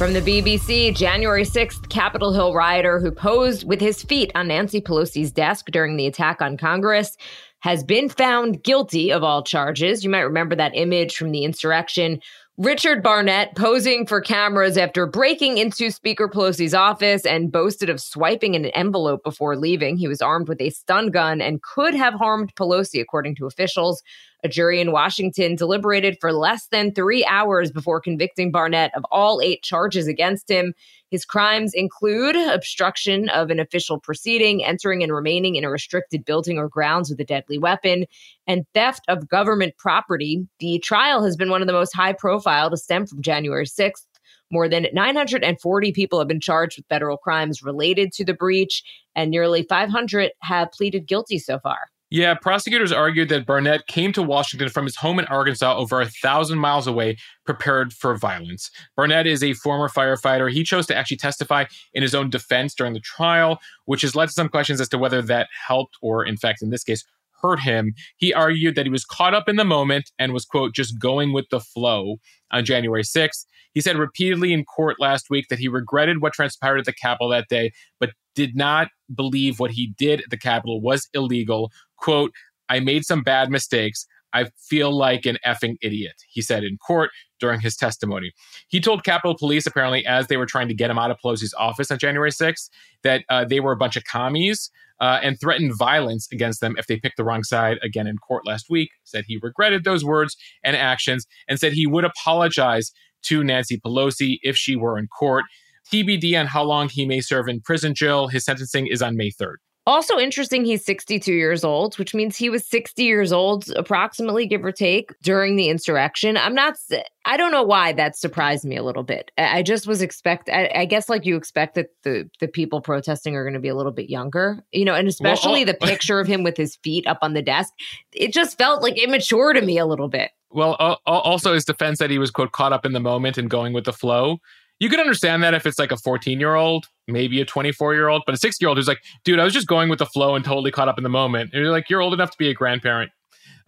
[0.00, 4.80] From the BBC, January 6th, Capitol Hill rioter who posed with his feet on Nancy
[4.80, 7.18] Pelosi's desk during the attack on Congress
[7.58, 10.02] has been found guilty of all charges.
[10.02, 12.22] You might remember that image from the insurrection
[12.56, 18.56] Richard Barnett posing for cameras after breaking into Speaker Pelosi's office and boasted of swiping
[18.56, 19.98] an envelope before leaving.
[19.98, 24.02] He was armed with a stun gun and could have harmed Pelosi, according to officials.
[24.42, 29.40] A jury in Washington deliberated for less than three hours before convicting Barnett of all
[29.42, 30.72] eight charges against him.
[31.10, 36.56] His crimes include obstruction of an official proceeding, entering and remaining in a restricted building
[36.56, 38.06] or grounds with a deadly weapon,
[38.46, 40.46] and theft of government property.
[40.58, 44.06] The trial has been one of the most high profile to stem from January 6th.
[44.52, 48.82] More than 940 people have been charged with federal crimes related to the breach,
[49.14, 51.90] and nearly 500 have pleaded guilty so far.
[52.12, 56.08] Yeah, prosecutors argued that Barnett came to Washington from his home in Arkansas over a
[56.08, 58.68] thousand miles away, prepared for violence.
[58.96, 60.50] Barnett is a former firefighter.
[60.50, 64.26] He chose to actually testify in his own defense during the trial, which has led
[64.26, 67.04] to some questions as to whether that helped or, in fact, in this case,
[67.42, 67.94] hurt him.
[68.16, 71.32] He argued that he was caught up in the moment and was, quote, just going
[71.32, 72.16] with the flow
[72.50, 73.44] on January 6th.
[73.72, 77.28] He said repeatedly in court last week that he regretted what transpired at the Capitol
[77.28, 81.70] that day, but did not believe what he did at the Capitol was illegal.
[81.96, 82.32] Quote,
[82.68, 84.06] I made some bad mistakes.
[84.32, 88.32] I feel like an effing idiot, he said in court during his testimony.
[88.68, 91.54] He told Capitol Police, apparently, as they were trying to get him out of Pelosi's
[91.58, 92.70] office on January 6th,
[93.02, 94.70] that uh, they were a bunch of commies
[95.00, 98.46] uh, and threatened violence against them if they picked the wrong side again in court
[98.46, 98.90] last week.
[99.04, 104.38] Said he regretted those words and actions and said he would apologize to Nancy Pelosi
[104.42, 105.44] if she were in court.
[105.92, 108.28] TBD on how long he may serve in prison, Jill.
[108.28, 109.56] His sentencing is on May 3rd.
[109.90, 114.64] Also interesting, he's 62 years old, which means he was 60 years old, approximately, give
[114.64, 116.36] or take, during the insurrection.
[116.36, 116.76] I'm not,
[117.24, 119.32] I don't know why that surprised me a little bit.
[119.36, 123.34] I just was expect, I, I guess, like you expect that the the people protesting
[123.34, 125.86] are going to be a little bit younger, you know, and especially well, oh, the
[125.86, 127.72] picture of him with his feet up on the desk.
[128.12, 130.30] It just felt like immature to me a little bit.
[130.52, 133.50] Well, uh, also his defense that he was quote caught up in the moment and
[133.50, 134.38] going with the flow
[134.80, 138.08] you can understand that if it's like a 14 year old, maybe a 24 year
[138.08, 140.06] old, but a six year old who's like, dude, I was just going with the
[140.06, 141.50] flow and totally caught up in the moment.
[141.52, 143.12] And you're like, you're old enough to be a grandparent.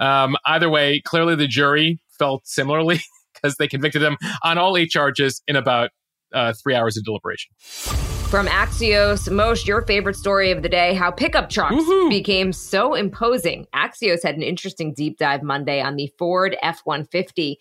[0.00, 3.00] Um, either way, clearly the jury felt similarly
[3.34, 5.90] because they convicted him on all eight charges in about
[6.32, 7.52] uh, three hours of deliberation.
[7.60, 12.08] From Axios, Mosheh, your favorite story of the day, how pickup trucks Woo-hoo.
[12.08, 13.66] became so imposing.
[13.74, 17.58] Axios had an interesting deep dive Monday on the Ford F 150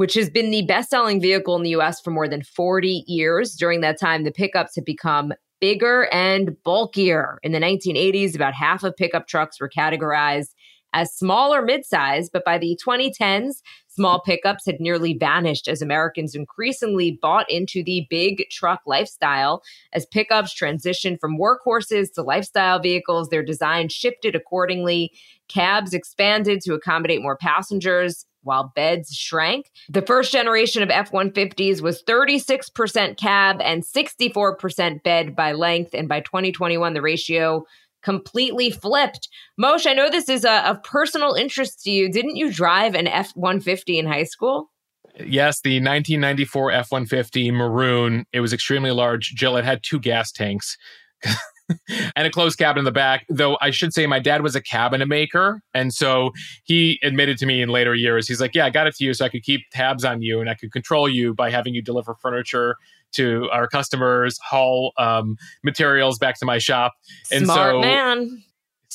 [0.00, 3.54] which has been the best selling vehicle in the US for more than 40 years.
[3.54, 7.38] During that time, the pickups have become bigger and bulkier.
[7.42, 10.54] In the 1980s, about half of pickup trucks were categorized
[10.94, 13.56] as small or midsize, but by the 2010s,
[13.88, 19.62] small pickups had nearly vanished as Americans increasingly bought into the big truck lifestyle.
[19.92, 25.12] As pickups transitioned from workhorses to lifestyle vehicles, their design shifted accordingly.
[25.48, 29.70] Cabs expanded to accommodate more passengers while beds shrank.
[29.88, 35.94] The first generation of F 150s was 36% cab and 64% bed by length.
[35.94, 37.64] And by 2021, the ratio
[38.02, 39.28] completely flipped.
[39.60, 42.10] Mosheh, I know this is a, of personal interest to you.
[42.10, 44.70] Didn't you drive an F 150 in high school?
[45.18, 48.26] Yes, the 1994 F 150 maroon.
[48.32, 49.34] It was extremely large.
[49.34, 50.78] Jill, it had two gas tanks.
[52.16, 53.26] and a closed cabin in the back.
[53.28, 55.62] Though I should say, my dad was a cabinet maker.
[55.74, 56.30] And so
[56.64, 59.14] he admitted to me in later years, he's like, Yeah, I got it to you
[59.14, 61.82] so I could keep tabs on you and I could control you by having you
[61.82, 62.76] deliver furniture
[63.12, 66.92] to our customers, haul um, materials back to my shop.
[67.32, 68.42] And smart so, man.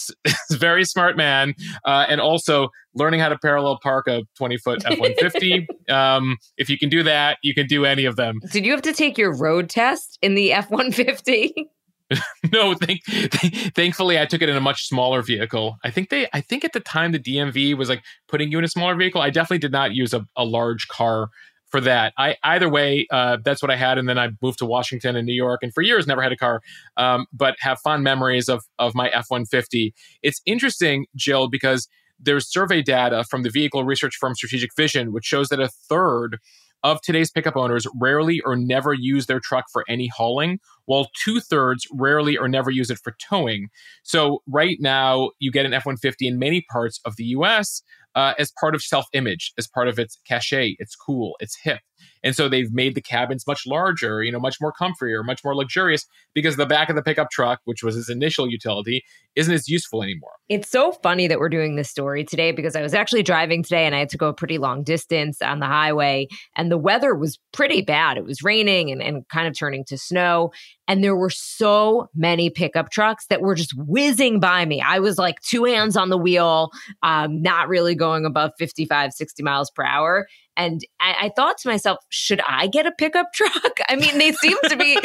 [0.51, 1.53] very smart man.
[1.85, 5.67] Uh, and also learning how to parallel park a 20 foot F 150.
[5.89, 8.39] um, if you can do that, you can do any of them.
[8.51, 11.69] Did you have to take your road test in the F 150?
[12.51, 15.77] no, thank, th- thankfully I took it in a much smaller vehicle.
[15.83, 18.63] I think they, I think at the time the DMV was like putting you in
[18.63, 19.21] a smaller vehicle.
[19.21, 21.29] I definitely did not use a, a large car
[21.75, 22.13] for that.
[22.17, 25.25] I either way, uh, that's what I had, and then I moved to Washington and
[25.25, 26.61] New York, and for years never had a car,
[26.95, 29.93] um, but have fond memories of of my F one fifty.
[30.21, 31.87] It's interesting, Jill, because
[32.19, 36.39] there's survey data from the vehicle research firm Strategic Vision, which shows that a third
[36.83, 41.39] of today's pickup owners rarely or never use their truck for any hauling, while two
[41.39, 43.69] thirds rarely or never use it for towing.
[44.03, 47.81] So, right now, you get an F 150 in many parts of the US
[48.15, 50.75] uh, as part of self image, as part of its cachet.
[50.79, 51.79] It's cool, it's hip.
[52.25, 55.43] And so they've made the cabins much larger, you know, much more comfier, or much
[55.43, 59.03] more luxurious because the back of the pickup truck, which was its initial utility,
[59.35, 60.31] isn't as useful anymore.
[60.49, 63.85] It's so funny that we're doing this story today because I was actually driving today
[63.85, 67.13] and I had to go a pretty long distance on the highway and the weather
[67.13, 68.17] was pretty bad.
[68.17, 70.51] It was raining and, and kind of turning to snow.
[70.87, 74.81] And there were so many pickup trucks that were just whizzing by me.
[74.81, 76.71] I was like two hands on the wheel,
[77.03, 80.27] um, not really going above 55, 60 miles per hour.
[80.57, 83.79] And I, I, thought to myself, should I get a pickup truck?
[83.89, 84.97] I mean, they seem to be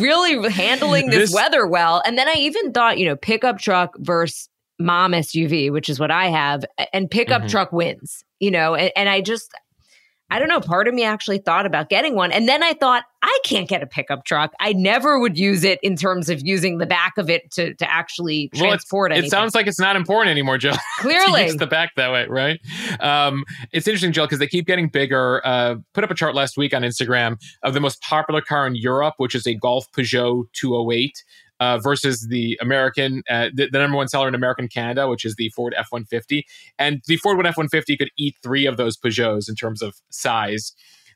[0.00, 2.02] really handling this, this, weather well.
[2.04, 6.10] And then I even thought, you know, pickup truck versus mom SUV, which is what
[6.10, 7.50] I have, and pickup mm-hmm.
[7.50, 9.52] truck wins, you know, and, and I just,
[10.30, 10.60] I don't know.
[10.60, 12.32] Part of me actually thought about getting one.
[12.32, 14.52] And then I thought, I can't get a pickup truck.
[14.60, 17.90] I never would use it in terms of using the back of it to, to
[17.90, 19.24] actually transport it.
[19.24, 20.76] It sounds like it's not important anymore, Jill.
[20.98, 21.44] Clearly.
[21.44, 22.60] use the back that way, right?
[23.00, 25.44] Um, it's interesting, Jill, because they keep getting bigger.
[25.46, 28.76] Uh, put up a chart last week on Instagram of the most popular car in
[28.76, 31.24] Europe, which is a Golf Peugeot 208
[31.60, 35.34] uh, versus the American, uh, the, the, number one seller in American Canada, which is
[35.36, 36.46] the Ford F 150.
[36.78, 40.72] And the Ford F 150 could eat three of those Peugeots in terms of size.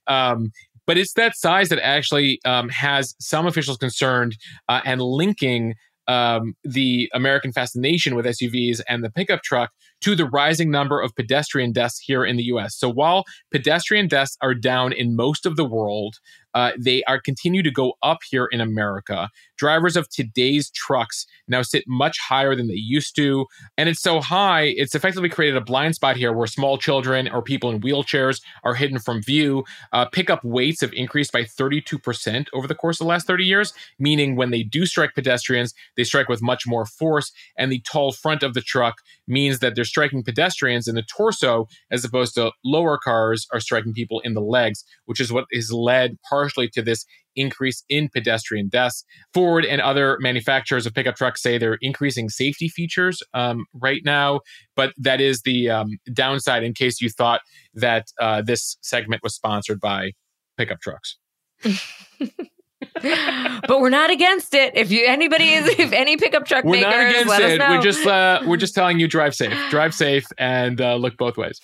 [0.07, 0.53] Um,
[0.87, 4.37] but it's that size that actually um, has some officials concerned
[4.69, 5.75] uh, and linking
[6.09, 11.15] um, the American fascination with SUVs and the pickup truck to the rising number of
[11.15, 12.77] pedestrian deaths here in the US.
[12.77, 16.17] So while pedestrian deaths are down in most of the world,
[16.55, 19.31] uh, they are continue to go up here in America.
[19.57, 23.47] Drivers of today's trucks now sit much higher than they used to,
[23.79, 27.43] and it's so high it's effectively created a blind spot here where small children or
[27.43, 29.65] people in wheelchairs are hidden from view.
[29.93, 33.73] Uh, pickup weights have increased by 32% over the course of the last 30 years,
[33.99, 38.13] meaning when they do strike pedestrians, they strike with much more force, and the tall
[38.13, 42.53] front of the truck means that they're striking pedestrians in the torso as opposed to
[42.65, 46.69] lower cars are striking people in the legs, which is what has led part partially
[46.69, 49.05] to this increase in pedestrian deaths.
[49.33, 54.41] Ford and other manufacturers of pickup trucks say they're increasing safety features um, right now,
[54.75, 57.43] but that is the um, downside in case you thought
[57.75, 60.11] that uh, this segment was sponsored by
[60.57, 61.17] pickup trucks.
[61.63, 64.77] but we're not against it.
[64.77, 67.61] If you anybody is, if any pickup truck we're makers, not against it.
[67.61, 71.37] We're just uh, we're just telling you drive safe, drive safe, and uh, look both
[71.37, 71.61] ways.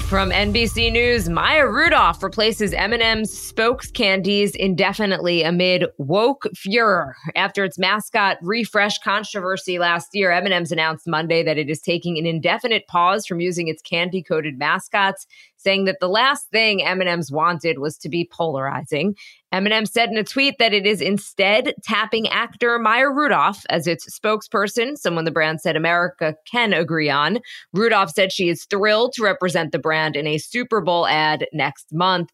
[0.00, 7.14] From NBC News, Maya Rudolph replaces M&M's spokes candies indefinitely amid woke furor.
[7.36, 12.24] After its mascot refresh controversy last year, M&M's announced Monday that it is taking an
[12.24, 15.26] indefinite pause from using its candy-coated mascots
[15.56, 19.14] saying that the last thing M&M's wanted was to be polarizing.
[19.52, 24.18] M&M said in a tweet that it is instead tapping actor Maya Rudolph as its
[24.18, 27.38] spokesperson, someone the brand said America can agree on.
[27.74, 31.92] Rudolph said she is thrilled to represent the brand in a Super Bowl ad next
[31.92, 32.30] month.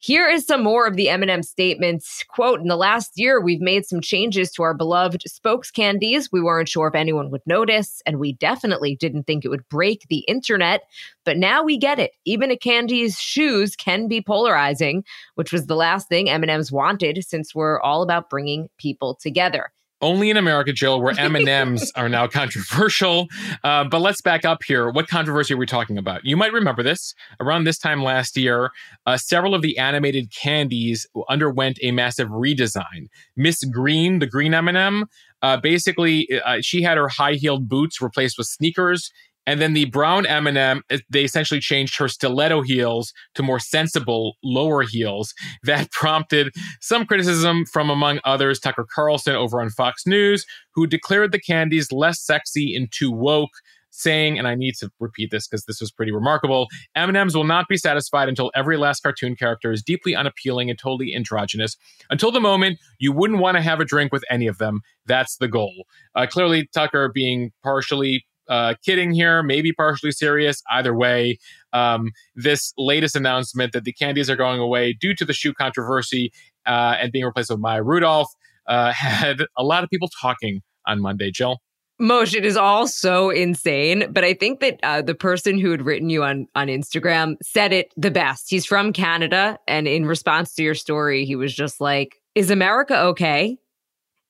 [0.00, 2.24] Here is some more of the M&M statements.
[2.28, 6.30] Quote, in the last year, we've made some changes to our beloved spokes candies.
[6.30, 10.06] We weren't sure if anyone would notice, and we definitely didn't think it would break
[10.08, 10.82] the internet.
[11.24, 12.12] But now we get it.
[12.24, 15.02] Even a candy's shoes can be polarizing,
[15.34, 20.30] which was the last thing M&M's wanted since we're all about bringing people together only
[20.30, 23.28] in America, Jill, where M and M's are now controversial.
[23.64, 24.90] Uh, but let's back up here.
[24.90, 26.24] What controversy are we talking about?
[26.24, 27.14] You might remember this.
[27.40, 28.70] Around this time last year,
[29.06, 33.08] uh, several of the animated candies underwent a massive redesign.
[33.36, 35.04] Miss Green, the green M and m
[35.42, 39.12] uh, basically, uh, she had her high heeled boots replaced with sneakers.
[39.48, 44.82] And then the brown M&M, they essentially changed her stiletto heels to more sensible lower
[44.82, 45.32] heels.
[45.62, 51.32] That prompted some criticism from, among others, Tucker Carlson over on Fox News, who declared
[51.32, 53.50] the candies less sexy and too woke
[53.90, 57.68] saying, and I need to repeat this because this was pretty remarkable, M&Ms will not
[57.68, 61.76] be satisfied until every last cartoon character is deeply unappealing and totally androgynous.
[62.10, 64.82] Until the moment you wouldn't want to have a drink with any of them.
[65.06, 65.86] That's the goal.
[66.14, 70.62] Uh, clearly, Tucker being partially uh, kidding here, maybe partially serious.
[70.70, 71.38] Either way,
[71.72, 76.32] um, this latest announcement that the candies are going away due to the shoe controversy
[76.66, 78.28] uh, and being replaced with Maya Rudolph
[78.66, 81.30] uh, had a lot of people talking on Monday.
[81.30, 81.58] Jill.
[82.00, 84.12] Mosheh, it is all so insane.
[84.12, 87.72] But I think that uh, the person who had written you on on Instagram said
[87.72, 88.46] it the best.
[88.48, 93.00] He's from Canada, and in response to your story, he was just like, "Is America
[93.06, 93.58] okay?"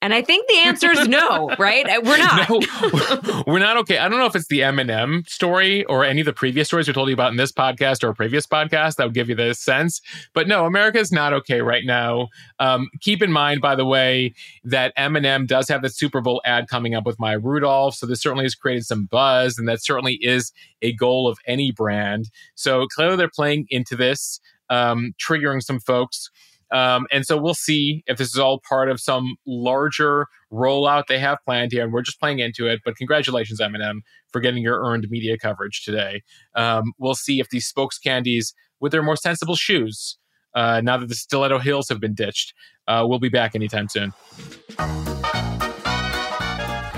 [0.00, 1.84] And I think the answer is no, right?
[1.88, 2.48] Uh, we're not.
[3.26, 3.98] no, we're not okay.
[3.98, 6.94] I don't know if it's the M&M story or any of the previous stories we
[6.94, 9.58] told you about in this podcast or a previous podcast that would give you this
[9.58, 10.00] sense.
[10.34, 12.28] But no, America is not okay right now.
[12.60, 16.68] Um, keep in mind, by the way, that M&M does have the Super Bowl ad
[16.68, 17.96] coming up with Maya Rudolph.
[17.96, 21.72] So this certainly has created some buzz, and that certainly is a goal of any
[21.72, 22.30] brand.
[22.54, 24.38] So clearly they're playing into this,
[24.70, 26.30] um, triggering some folks.
[26.70, 31.18] Um, and so we'll see if this is all part of some larger rollout they
[31.18, 31.84] have planned here.
[31.84, 32.80] And we're just playing into it.
[32.84, 34.02] But congratulations, M&M,
[34.32, 36.22] for getting your earned media coverage today.
[36.54, 40.18] Um, we'll see if these spokes candies, with their more sensible shoes,
[40.54, 42.54] uh, now that the stiletto heels have been ditched,
[42.86, 44.12] uh, will be back anytime soon.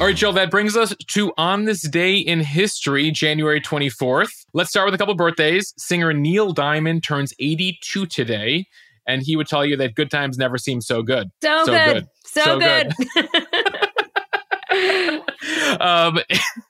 [0.00, 4.46] All right, Jill, that brings us to on this day in history, January 24th.
[4.54, 5.74] Let's start with a couple birthdays.
[5.76, 8.66] Singer Neil Diamond turns 82 today,
[9.07, 11.30] and he would tell you that good times never seem so good.
[11.42, 11.94] So, So good.
[11.94, 12.07] good.
[12.24, 12.92] So, So good.
[15.80, 16.18] um,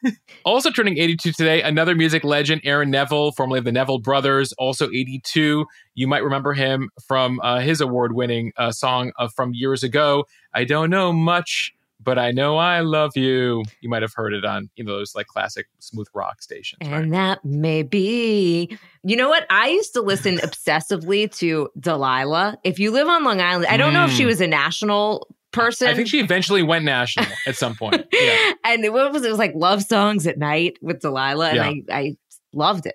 [0.45, 4.89] also turning 82 today, another music legend, Aaron Neville, formerly of the Neville Brothers, also
[4.89, 5.67] 82.
[5.95, 10.25] You might remember him from uh, his award winning uh, song uh, from years ago.
[10.55, 13.63] I don't know much, but I know I love you.
[13.81, 16.79] You might have heard it on you know those like classic smooth rock stations.
[16.91, 17.03] right?
[17.03, 18.77] And that may be.
[19.03, 19.47] You know what?
[19.51, 22.59] I used to listen obsessively to Delilah.
[22.65, 24.27] If you live on Long Island, I don't know if she Mm.
[24.27, 25.89] was a national person.
[25.89, 28.07] I think she eventually went national at some point.
[28.13, 28.53] Yeah.
[28.65, 32.17] and it was it was like love songs at night with Delilah, and I I
[32.53, 32.95] loved it.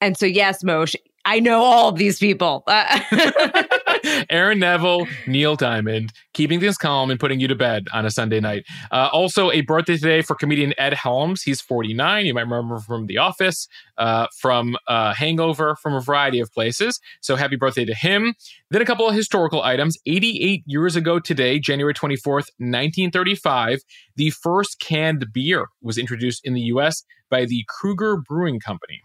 [0.00, 2.64] And so yes, Mosheh, I know all of these people.
[2.66, 3.00] Uh,
[4.30, 8.40] Aaron Neville, Neil Diamond, keeping things calm and putting you to bed on a Sunday
[8.40, 8.64] night.
[8.90, 11.42] Uh, also, a birthday today for comedian Ed Helms.
[11.42, 12.26] He's 49.
[12.26, 17.00] You might remember from The Office, uh, from uh, Hangover, from a variety of places.
[17.20, 18.34] So, happy birthday to him.
[18.70, 19.96] Then, a couple of historical items.
[20.06, 23.80] 88 years ago today, January 24th, 1935,
[24.16, 27.04] the first canned beer was introduced in the U.S.
[27.30, 29.00] by the Krueger Brewing Company.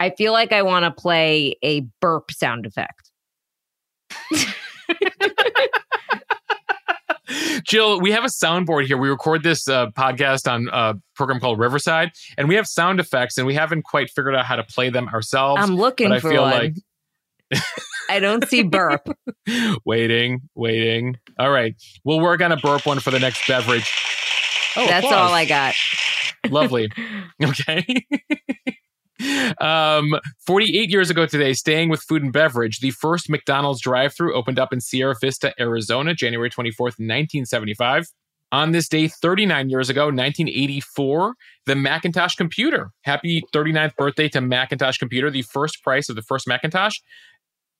[0.00, 3.11] I feel like I want to play a burp sound effect.
[7.64, 8.98] Jill, we have a soundboard here.
[8.98, 13.38] We record this uh, podcast on a program called Riverside, and we have sound effects,
[13.38, 15.62] and we haven't quite figured out how to play them ourselves.
[15.62, 16.52] I'm looking but I for feel one.
[16.52, 16.74] like
[18.10, 19.08] I don't see burp.
[19.84, 21.16] waiting, waiting.
[21.38, 23.90] All right, we'll work on a burp one for the next beverage.
[24.76, 25.30] Oh, That's applause.
[25.30, 25.74] all I got.
[26.48, 26.90] Lovely.
[27.42, 28.04] Okay.
[29.60, 30.14] Um,
[30.46, 34.58] 48 years ago today, staying with food and beverage, the first McDonald's drive through opened
[34.58, 38.06] up in Sierra Vista, Arizona, January 24th, 1975.
[38.52, 41.34] On this day, 39 years ago, 1984,
[41.64, 42.90] the Macintosh computer.
[43.02, 45.30] Happy 39th birthday to Macintosh computer.
[45.30, 46.96] The first price of the first Macintosh,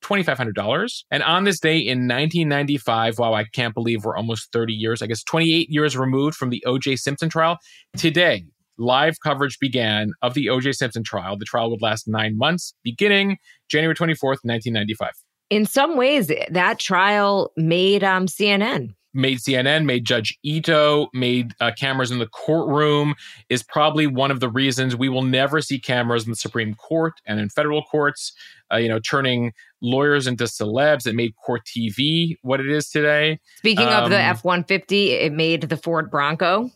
[0.03, 1.05] $2,500.
[1.11, 5.07] And on this day in 1995, wow, I can't believe we're almost 30 years, I
[5.07, 6.97] guess 28 years removed from the O.J.
[6.97, 7.59] Simpson trial.
[7.97, 8.47] Today,
[8.79, 10.73] live coverage began of the O.J.
[10.73, 11.37] Simpson trial.
[11.37, 15.11] The trial would last nine months, beginning January 24th, 1995.
[15.51, 18.95] In some ways, that trial made um, CNN.
[19.15, 23.15] Made CNN, made Judge Ito, made uh, cameras in the courtroom,
[23.51, 27.13] is probably one of the reasons we will never see cameras in the Supreme Court
[27.27, 28.33] and in federal courts,
[28.73, 29.53] uh, you know, turning
[29.83, 31.07] lawyers into celebs.
[31.07, 33.39] It made court TV what it is today.
[33.59, 36.71] Speaking of the Um, F 150, it made the Ford Bronco.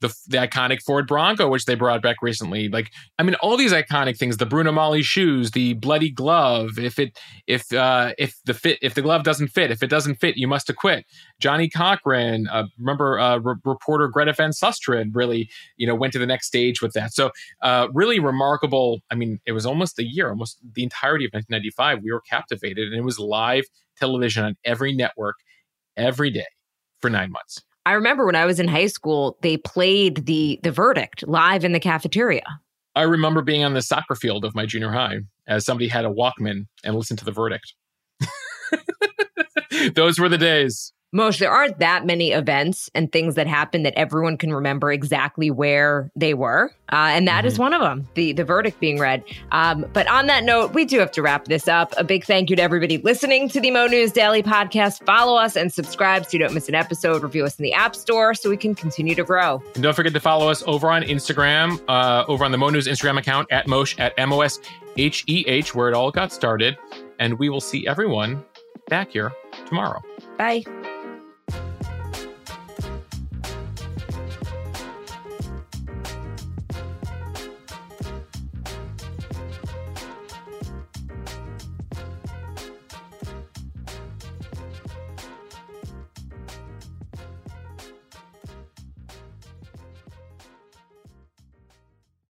[0.00, 2.68] The the iconic Ford Bronco, which they brought back recently.
[2.68, 6.78] Like, I mean, all these iconic things: the Bruno Magli shoes, the bloody glove.
[6.78, 10.16] If it if uh, if the fit if the glove doesn't fit, if it doesn't
[10.16, 11.06] fit, you must acquit.
[11.40, 16.18] Johnnie Cochran, uh, remember uh, re- reporter Greta Van Susteren, really you know went to
[16.18, 17.14] the next stage with that.
[17.14, 17.30] So
[17.62, 19.00] uh, really remarkable.
[19.10, 22.02] I mean, it was almost a year, almost the entirety of 1995.
[22.02, 23.64] We were captivated, and it was live
[23.96, 25.36] television on every network
[25.96, 26.46] every day
[27.00, 27.62] for nine months.
[27.86, 31.70] I remember when I was in high school, they played the the verdict live in
[31.70, 32.42] the cafeteria.
[32.96, 36.08] I remember being on the soccer field of my junior high as somebody had a
[36.08, 37.74] Walkman and listened to the verdict.
[39.94, 40.92] Those were the days.
[41.12, 45.50] Most there aren't that many events and things that happen that everyone can remember exactly
[45.50, 48.06] where they were, uh, and that is one of them.
[48.14, 49.24] The the verdict being read.
[49.52, 51.94] Um, but on that note, we do have to wrap this up.
[51.96, 55.04] A big thank you to everybody listening to the Mo News Daily podcast.
[55.04, 57.22] Follow us and subscribe so you don't miss an episode.
[57.22, 59.62] Review us in the App Store so we can continue to grow.
[59.74, 62.88] And don't forget to follow us over on Instagram, uh, over on the Mo News
[62.88, 64.60] Instagram account at Mosh at M O S
[64.96, 66.76] H E H, where it all got started.
[67.18, 68.44] And we will see everyone
[68.88, 69.32] back here
[69.66, 70.02] tomorrow.
[70.36, 70.64] Bye.